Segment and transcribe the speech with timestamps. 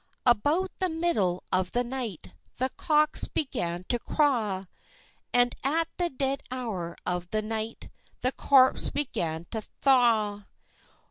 [0.25, 4.65] About the middle of the night The cocks began to craw;
[5.31, 7.91] And at the dead hour of the night,
[8.21, 10.45] The corpse began to thraw.